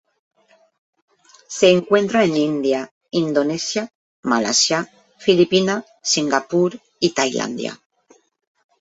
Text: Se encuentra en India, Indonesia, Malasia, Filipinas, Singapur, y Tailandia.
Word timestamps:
Se 1.47 1.69
encuentra 1.69 2.23
en 2.23 2.35
India, 2.35 2.91
Indonesia, 3.11 3.91
Malasia, 4.23 4.91
Filipinas, 5.19 5.85
Singapur, 6.01 6.79
y 6.99 7.11
Tailandia. 7.11 7.79